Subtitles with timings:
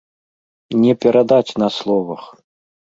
[0.85, 2.29] Не перадаць на словах!